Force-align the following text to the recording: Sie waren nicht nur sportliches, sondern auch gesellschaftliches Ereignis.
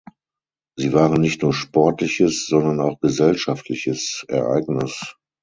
Sie 0.77 0.93
waren 0.93 1.21
nicht 1.21 1.43
nur 1.43 1.53
sportliches, 1.53 2.47
sondern 2.47 2.79
auch 2.81 2.99
gesellschaftliches 3.01 4.25
Ereignis. 4.29 5.15